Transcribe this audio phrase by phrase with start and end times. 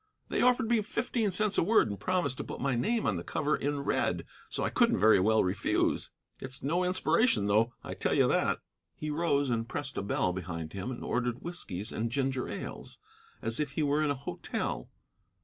[0.29, 3.23] They offered me fifteen cents a word and promised to put my name on the
[3.23, 6.09] cover in red, so I couldn't very well refuse.
[6.39, 8.61] It's no inspiration, though, I tell you that."
[8.95, 12.97] He rose and pressed a bell behind him and ordered whiskeys and ginger ales,
[13.43, 14.89] as if he were in a hotel.